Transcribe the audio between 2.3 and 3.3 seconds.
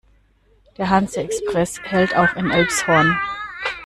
in Elmshorn.